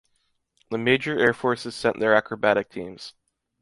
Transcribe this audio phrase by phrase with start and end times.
[0.71, 3.13] The major Air Forces sent their acrobatic teams.